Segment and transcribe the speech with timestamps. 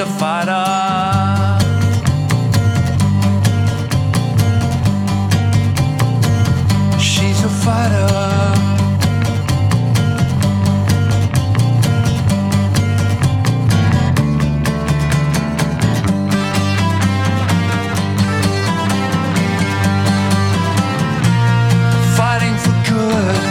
[0.00, 1.58] She's a fighter.
[6.98, 8.08] She's a fighter.
[22.16, 23.49] Fighting for good.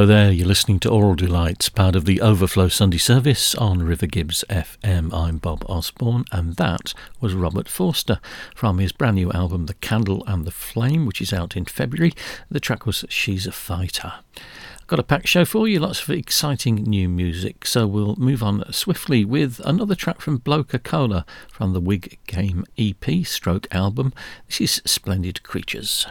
[0.00, 4.06] Hello there, you're listening to Oral Delights, part of the Overflow Sunday service on River
[4.06, 5.12] Gibbs FM.
[5.12, 8.18] I'm Bob Osborne, and that was Robert Forster
[8.54, 12.14] from his brand new album, The Candle and the Flame, which is out in February.
[12.50, 14.14] The track was She's a Fighter.
[14.86, 17.66] Got a packed show for you, lots of exciting new music.
[17.66, 22.64] So we'll move on swiftly with another track from Bloca Cola from the Wig Game
[22.78, 24.14] EP stroke album.
[24.46, 26.06] This is Splendid Creatures.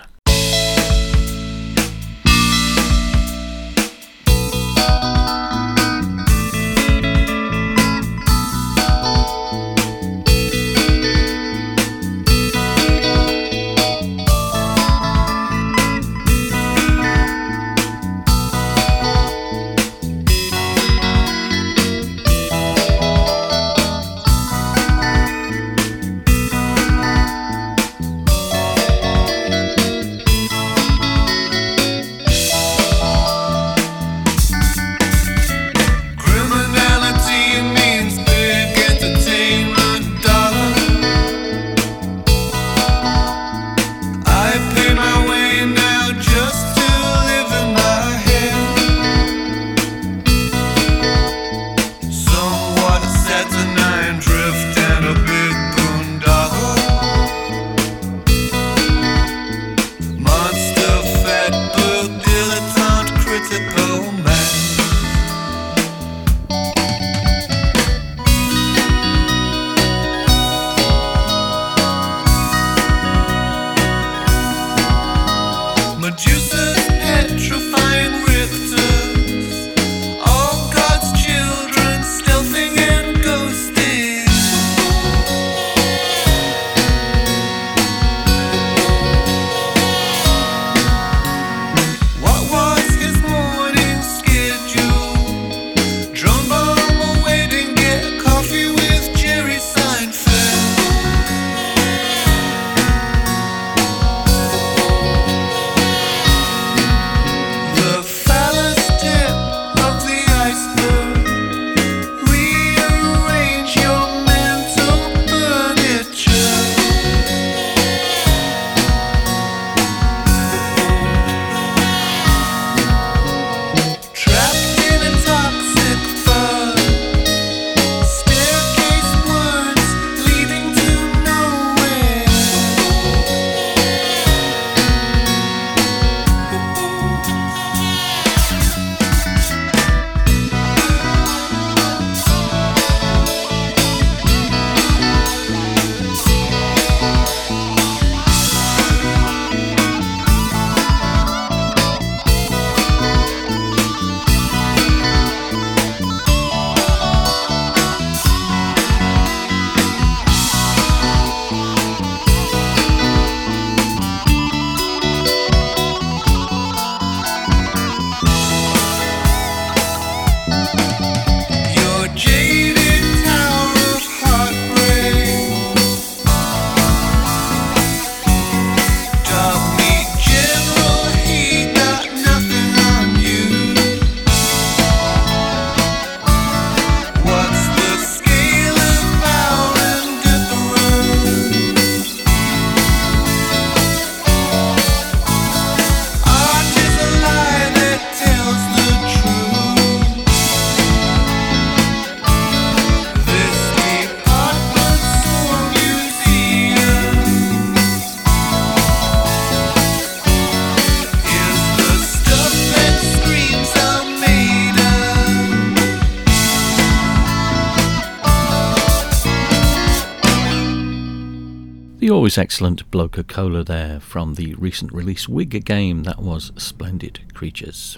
[222.19, 227.97] Always excellent Bloca Cola there from the recent release Wig game that was Splendid Creatures.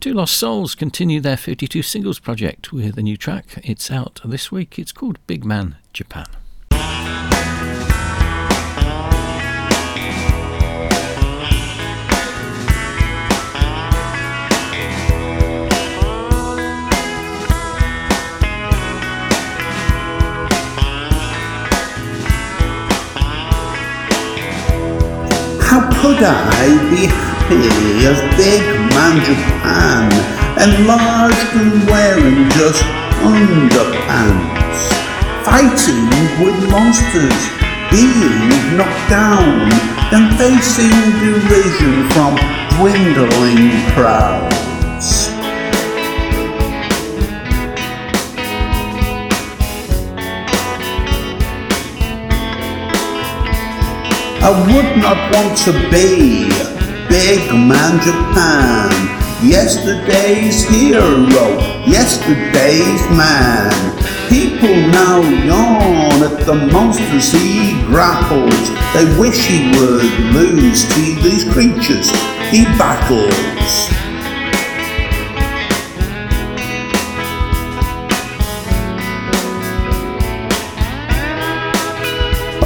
[0.00, 3.60] Two Lost Souls continue their 52 singles project with a new track.
[3.62, 4.76] It's out this week.
[4.76, 6.26] It's called Big Man Japan.
[26.06, 28.62] How could I be happy as big
[28.94, 30.06] man Japan,
[30.54, 32.80] enlarged and wearing just
[33.26, 34.86] underpants,
[35.42, 36.06] fighting
[36.38, 37.42] with monsters,
[37.90, 39.66] being knocked down,
[40.14, 42.36] and facing derision from
[42.78, 44.55] dwindling crowds.
[54.46, 56.46] I would not want to be
[57.08, 58.94] big man Japan.
[59.42, 63.74] Yesterday's hero, yesterday's man.
[64.28, 68.70] People now yawn at the monsters he grapples.
[68.94, 72.08] They wish he would lose to these creatures
[72.48, 74.05] he battles.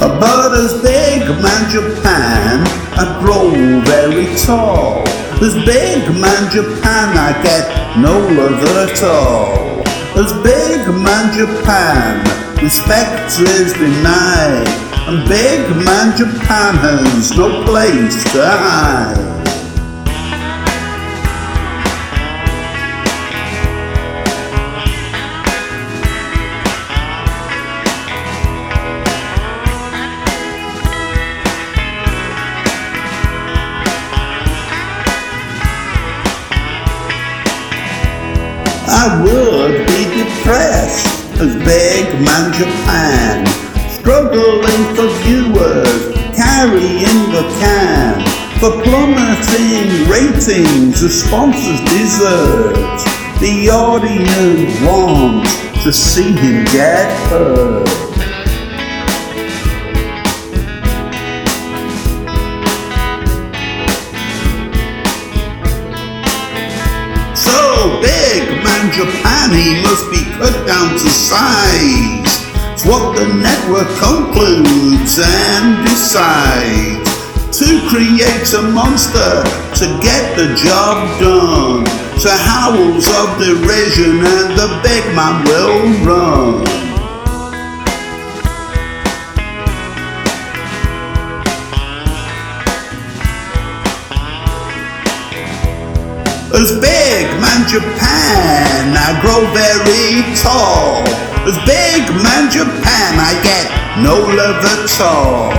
[0.01, 2.65] But as big man Japan,
[2.97, 5.03] I grow very tall.
[5.39, 9.83] As big man Japan, I get no love at all.
[10.17, 12.25] As big man Japan,
[12.63, 14.67] respect is denied.
[15.07, 19.40] And big man Japan has no place to hide.
[39.03, 41.07] I would be depressed
[41.41, 43.47] as big man Japan,
[43.89, 48.21] struggling for viewers, carrying the can,
[48.59, 52.75] for plummeting ratings the sponsors deserve.
[53.39, 58.10] The audience wants to see him get hurt.
[69.51, 72.23] He must be cut down to size.
[72.73, 77.11] It's what the network concludes and decides.
[77.59, 79.43] To create a monster,
[79.75, 81.83] to get the job done.
[82.21, 86.90] To howls of derision and the big man will run.
[97.71, 101.07] Japan, I grow very tall.
[101.47, 103.63] As big man Japan, I get
[104.03, 105.55] no love at all.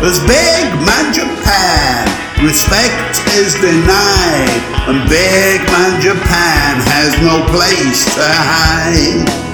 [0.00, 2.08] As big man Japan,
[2.42, 4.64] respect is denied.
[4.88, 9.51] And big man Japan has no place to hide.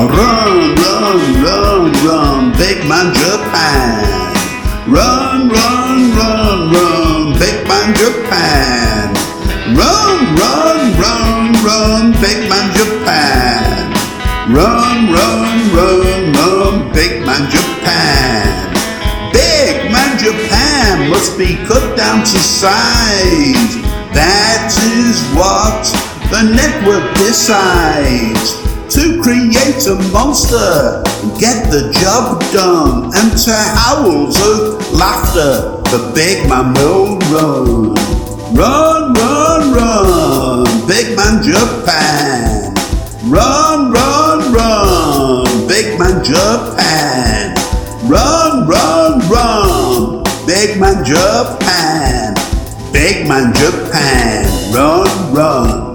[0.00, 4.32] Run, run, run, run, big man Japan.
[4.88, 9.12] Run, run, run, run, big man Japan.
[9.76, 13.92] Run, run, run, run, big man Japan.
[14.48, 18.72] Run, run, run, run, big man Japan.
[19.34, 23.76] Big man Japan must be cut down to size.
[24.16, 25.84] That is what
[26.30, 31.02] the network decides to create a monster,
[31.38, 37.94] get the job done, and to howls of laughter, the big man will run.
[38.52, 42.74] Run, run, run, big man Japan.
[43.30, 47.54] Run, run, run, big man Japan.
[48.08, 52.34] Run, run, run, big man Japan.
[52.92, 55.89] Big man Japan, run, run.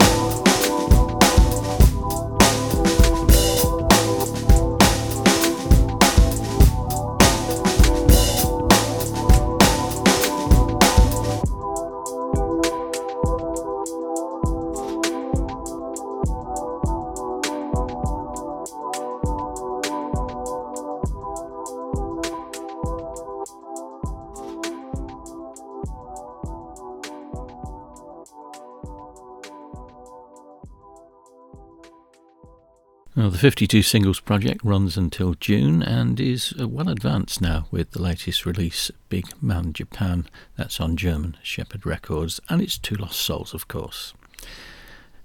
[33.35, 38.01] The 52 Singles project runs until June and is uh, well advanced now with the
[38.01, 40.29] latest release, Big Man Japan.
[40.55, 44.13] That's on German Shepherd Records, and it's Two Lost Souls, of course.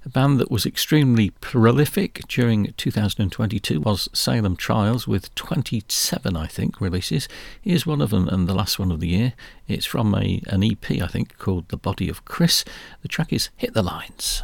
[0.05, 6.81] A band that was extremely prolific during 2022 was Salem Trials, with 27, I think,
[6.81, 7.29] releases.
[7.62, 9.35] Here's one of them, and the last one of the year.
[9.69, 12.64] It's from a, an EP, I think, called The Body of Chris.
[13.02, 14.43] The track is Hit the Lines.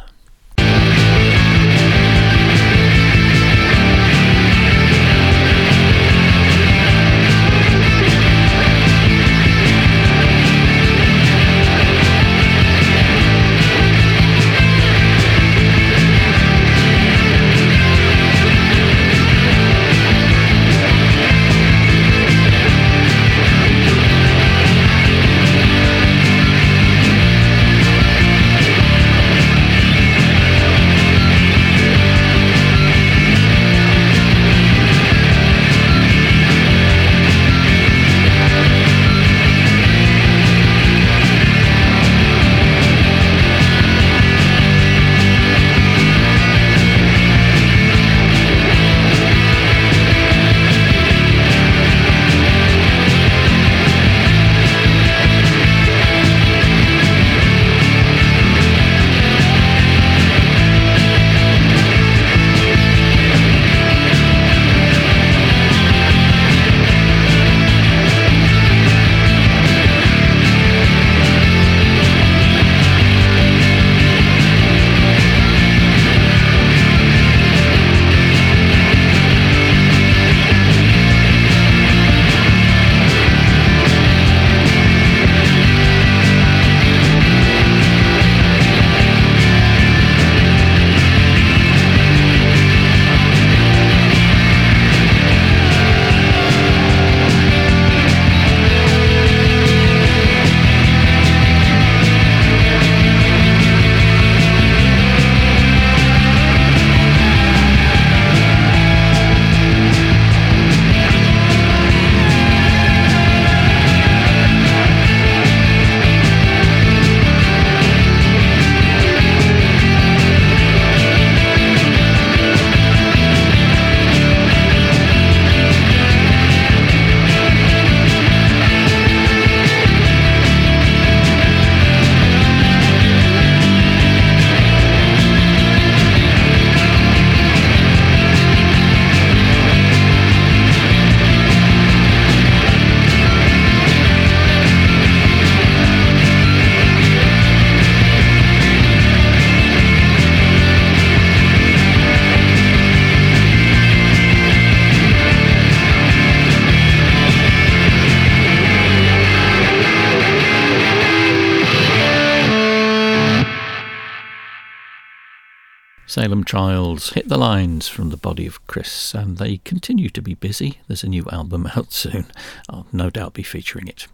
[166.17, 170.33] Salem Trials hit the lines from the body of Chris, and they continue to be
[170.33, 170.79] busy.
[170.87, 172.25] There's a new album out soon.
[172.67, 174.07] I'll no doubt be featuring it.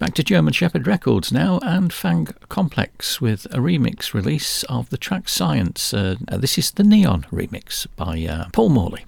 [0.00, 4.98] Back to German Shepherd Records now, and Fang Complex with a remix release of the
[4.98, 5.94] track Science.
[5.94, 9.04] Uh, this is the Neon remix by uh, Paul Morley.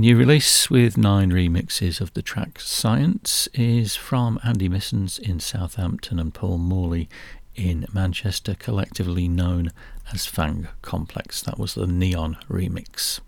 [0.00, 6.18] new release with nine remixes of the track Science is from Andy Missons in Southampton
[6.18, 7.06] and Paul Morley
[7.54, 9.70] in Manchester, collectively known
[10.10, 11.42] as Fang Complex.
[11.42, 13.20] That was the Neon remix.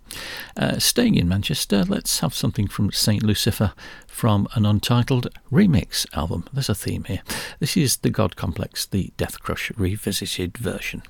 [0.57, 3.21] Uh, staying in Manchester, let's have something from St.
[3.21, 3.73] Lucifer
[4.07, 6.45] from an untitled remix album.
[6.51, 7.21] There's a theme here.
[7.59, 11.03] This is the God Complex, the Death Crush revisited version.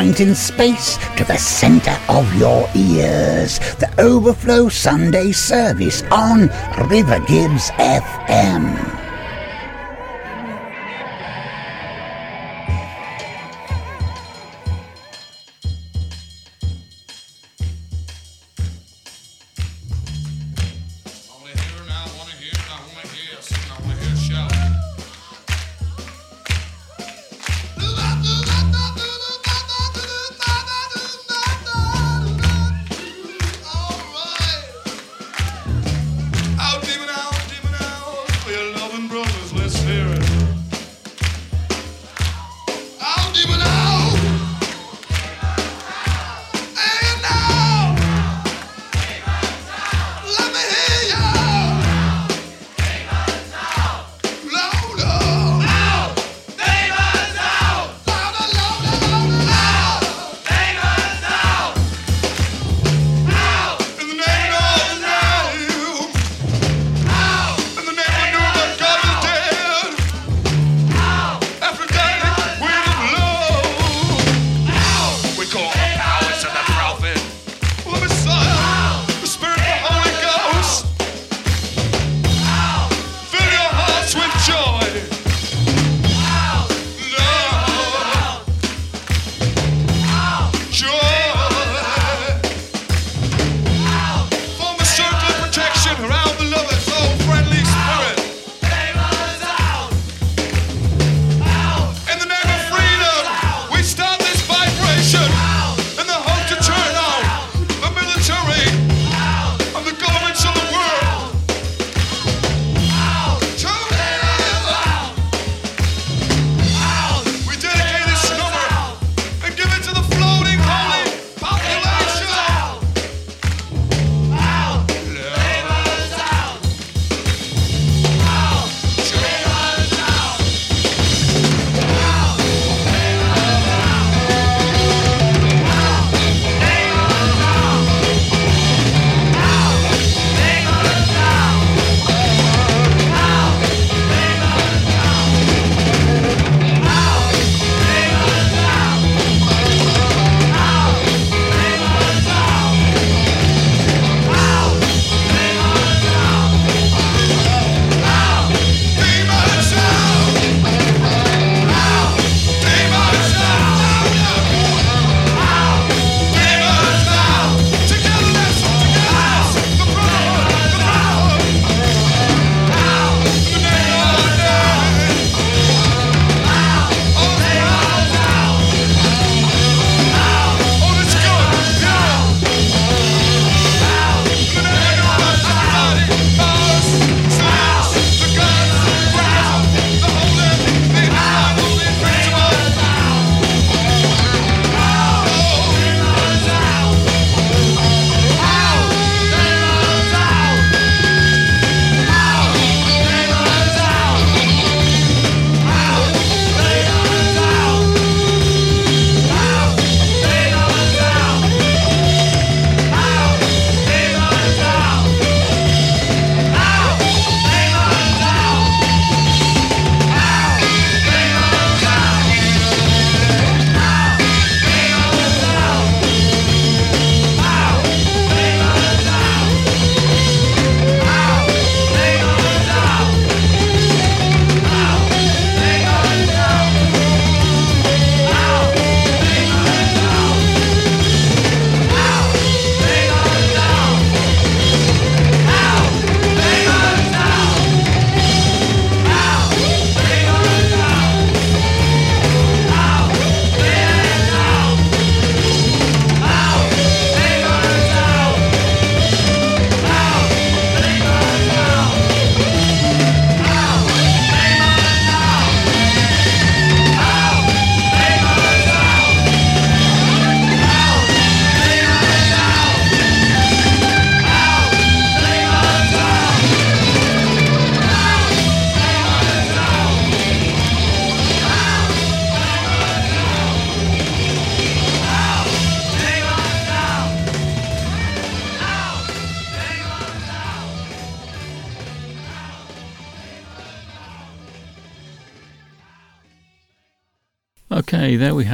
[0.00, 3.58] Point in space to the center of your ears.
[3.76, 6.48] The Overflow Sunday service on
[6.88, 8.89] River Gibbs FM.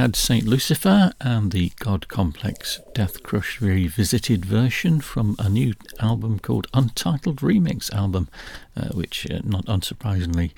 [0.07, 6.39] Had Saint Lucifer and the God Complex Death Crush revisited version from a new album
[6.39, 8.29] called Untitled Remix album,
[8.77, 10.51] uh, which, uh, not unsurprisingly,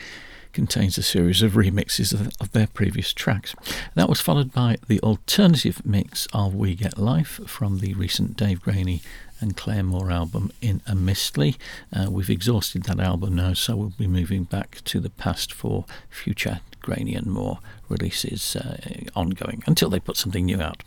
[0.54, 3.56] contains a series of remixes of, of their previous tracks.
[3.96, 8.62] That was followed by the alternative mix of We Get Life from the recent Dave
[8.62, 9.02] Graney
[9.42, 11.58] and Clare Moore album In a Mistly.
[11.92, 15.86] Uh, we've exhausted that album now, so we'll be moving back to the past for
[16.08, 16.60] future
[16.90, 18.78] Graney and Moore releases uh,
[19.16, 20.82] ongoing until they put something new out.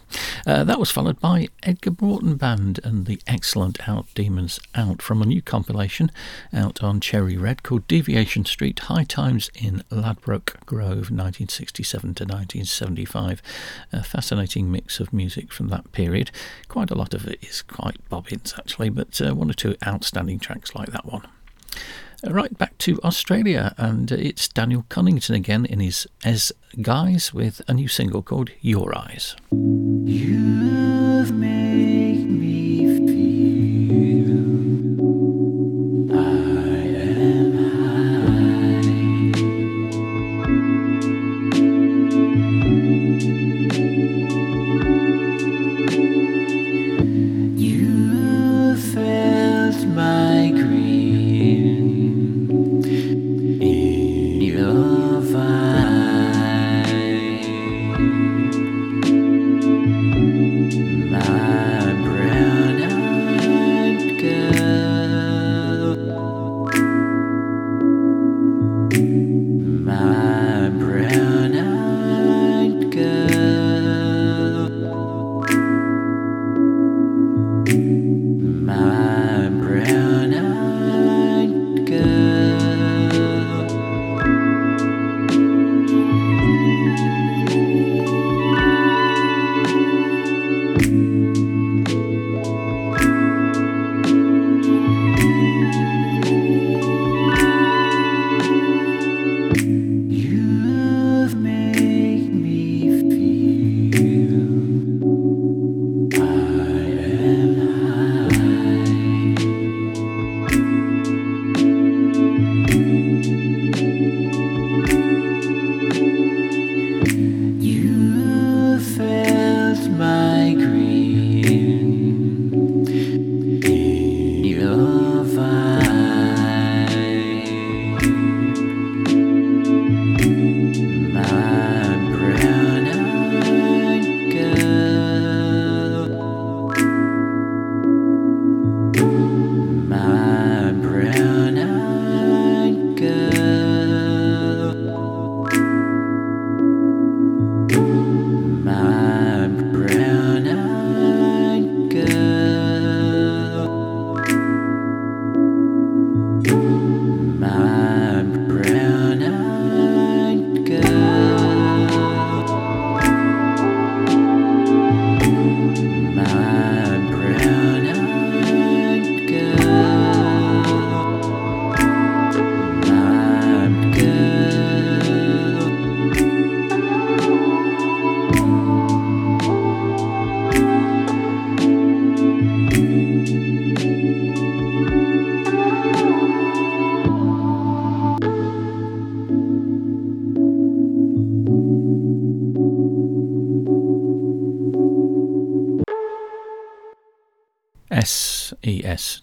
[0.45, 5.23] Uh, that was followed by Edgar Broughton Band and the excellent Out Demons Out from
[5.23, 6.11] a new compilation
[6.53, 13.41] out on Cherry Red called Deviation Street High Times in Ladbroke Grove 1967 to 1975.
[13.93, 16.33] A fascinating mix of music from that period.
[16.67, 20.41] Quite a lot of it is quite bobbins actually, but uh, one or two outstanding
[20.41, 21.29] tracks like that one.
[22.25, 27.75] Right back to Australia, and it's Daniel Cunnington again in his As Guys with a
[27.75, 29.35] new single called Your Eyes.
[29.51, 32.12] You've made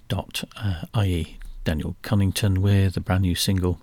[0.07, 3.79] dot uh, ie Daniel Cunnington with a brand new single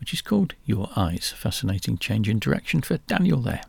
[0.00, 1.34] which is called Your Eyes.
[1.36, 3.62] Fascinating change in direction for Daniel there.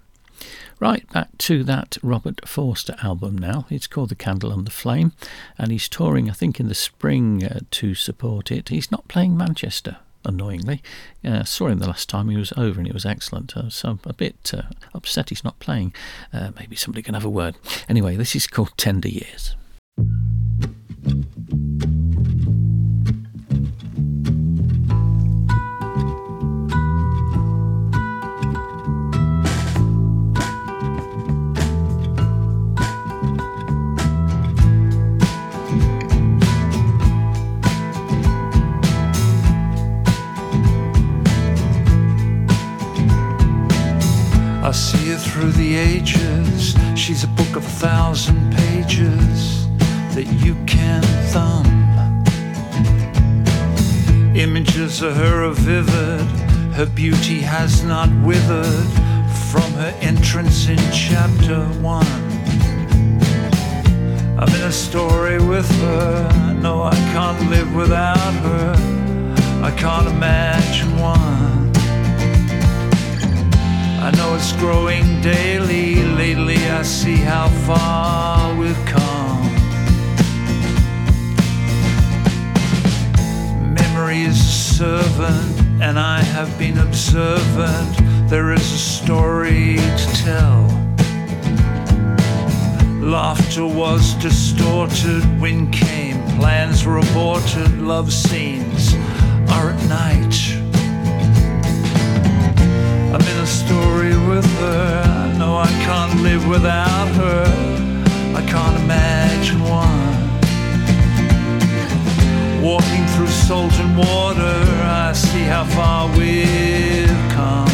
[0.79, 3.67] Right, back to that Robert Forster album now.
[3.69, 5.11] It's called The Candle and the Flame,
[5.57, 8.69] and he's touring, I think, in the spring uh, to support it.
[8.69, 10.81] He's not playing Manchester, annoyingly.
[11.23, 13.55] Uh, saw him the last time he was over, and it was excellent.
[13.55, 14.63] Uh, so I'm a bit uh,
[14.95, 15.93] upset he's not playing.
[16.33, 17.57] Uh, maybe somebody can have a word.
[17.87, 19.55] Anyway, this is called Tender Years.
[44.71, 46.77] I see her through the ages.
[46.95, 49.67] She's a book of a thousand pages
[50.15, 51.03] that you can
[51.33, 51.67] thumb.
[54.35, 56.25] Images of her are vivid.
[56.77, 58.89] Her beauty has not withered
[59.51, 61.59] from her entrance in chapter
[61.97, 62.15] one.
[64.39, 66.13] I'm in a story with her.
[66.65, 68.69] No, I can't live without her.
[69.69, 71.71] I can't imagine one.
[74.07, 75.87] I know it's growing daily.
[76.23, 79.60] Lately, I see how far we've come.
[84.11, 88.29] Memory is a servant, and I have been observant.
[88.29, 90.63] There is a story to tell.
[92.99, 98.95] Laughter was distorted, wind came, plans were aborted, love scenes
[99.49, 100.35] are at night.
[103.13, 105.03] I'm in a story with her.
[105.05, 107.45] I know I can't live without her.
[108.35, 108.75] I can't
[112.81, 117.67] Walking through salt and water, I see how far we've come.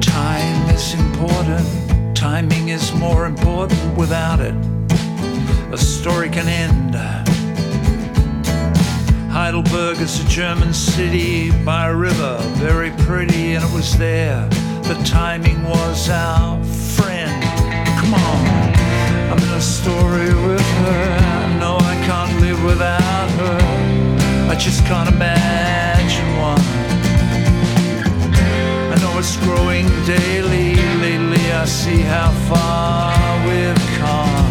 [0.00, 1.66] Time is important,
[2.16, 4.54] timing is more important without it.
[5.72, 6.94] A story can end.
[9.32, 14.46] Heidelberg is a German city by a river, very pretty, and it was there.
[14.82, 17.42] The timing was our friend.
[17.98, 18.53] Come on,
[19.56, 21.16] a story with her.
[21.46, 23.58] I know I can't live without her.
[24.50, 26.60] I just can't imagine one.
[28.92, 30.74] I know it's growing daily.
[31.00, 33.14] Lately, I see how far
[33.46, 34.43] we've come.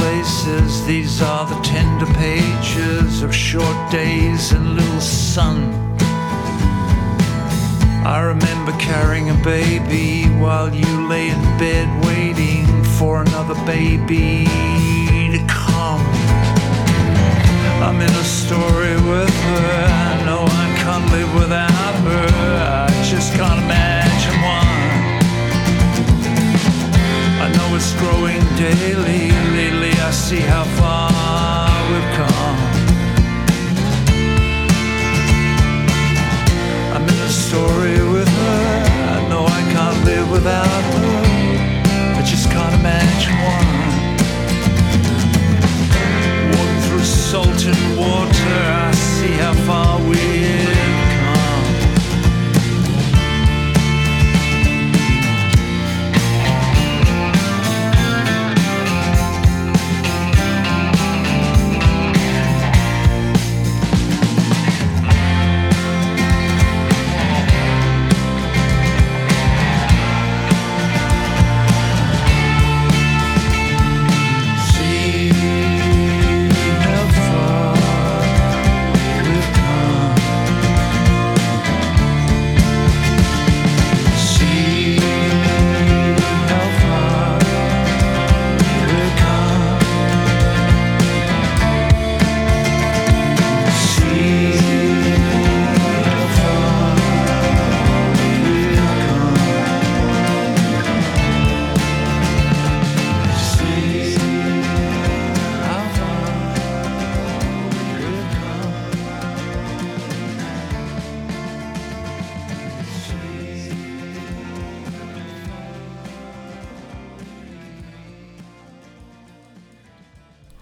[0.00, 5.58] Places, these are the tender pages of short days and little sun.
[8.04, 12.66] I remember carrying a baby while you lay in bed waiting
[12.98, 14.46] for another baby
[15.34, 16.00] to come.
[17.86, 19.86] I'm in a story with her.
[20.10, 22.28] I know I can't live without her.
[22.86, 24.78] I just can't imagine one.
[27.44, 29.30] I know it's growing daily.
[29.58, 32.58] Lately, I see how far we've come.
[36.94, 38.84] I'm in a story with her.
[39.16, 42.16] I know I can't live without her.
[42.16, 43.70] I just can't imagine one.
[46.56, 50.77] Walking through salt and water, I see how far we've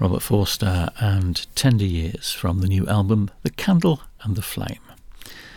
[0.06, 4.78] Robert Forster and Tender Years from the new album The Candle and the Flame.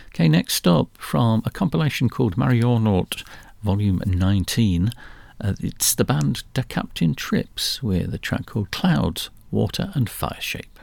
[0.08, 3.22] Okay, next stop from a compilation called Marionort
[3.62, 4.90] Volume 19.
[5.40, 10.40] Uh, it's the band Da Captain Trips with a track called Clouds, Water and Fire
[10.40, 10.80] Shape.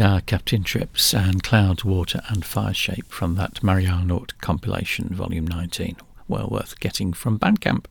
[0.00, 5.96] Uh, Captain Trips and Clouds, Water and Fire Shape from that Marianaut compilation, Volume 19.
[6.28, 7.86] Well worth getting from Bandcamp.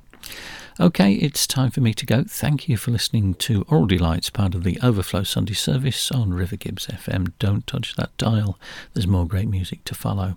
[0.79, 2.23] Okay, it's time for me to go.
[2.23, 6.55] Thank you for listening to Aural Delights, part of the Overflow Sunday service on River
[6.55, 7.31] Gibbs FM.
[7.37, 8.57] Don't touch that dial,
[8.93, 10.35] there's more great music to follow.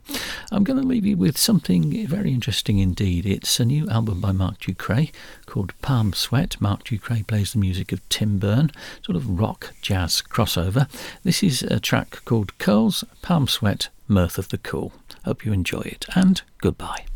[0.53, 3.25] I'm going to leave you with something very interesting indeed.
[3.25, 5.11] It's a new album by Marc Ducret
[5.47, 6.61] called Palm Sweat.
[6.61, 8.71] Marc Ducret plays the music of Tim Berne,
[9.03, 10.87] sort of rock jazz crossover.
[11.23, 14.93] This is a track called Curls, Palm Sweat, Mirth of the Cool.
[15.25, 17.07] Hope you enjoy it, and goodbye.